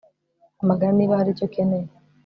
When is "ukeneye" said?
1.47-1.87